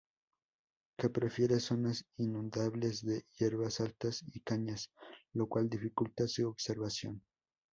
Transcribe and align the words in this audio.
Que 0.97 1.09
prefiere 1.11 1.59
zonas 1.59 2.05
inundables 2.17 3.05
de 3.05 3.23
hierbas 3.37 3.81
altas 3.81 4.23
y 4.33 4.39
cañas. 4.39 4.89
Lo 5.31 5.47
cual 5.47 5.69
dificulta 5.69 6.27
su 6.27 6.49
observación. 6.49 7.21